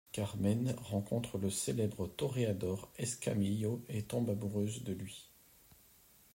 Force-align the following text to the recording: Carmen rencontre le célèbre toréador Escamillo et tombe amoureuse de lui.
Carmen 0.13 0.75
rencontre 0.81 1.37
le 1.37 1.51
célèbre 1.51 2.07
toréador 2.07 2.89
Escamillo 2.97 3.85
et 3.87 4.01
tombe 4.01 4.31
amoureuse 4.31 4.83
de 4.83 4.93
lui. 4.93 5.29